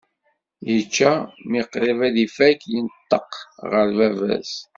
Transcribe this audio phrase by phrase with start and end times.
[0.69, 1.11] Yečča,
[1.49, 3.31] mi qrib ad ifak, yenṭeq
[3.71, 4.51] ɣer baba-s.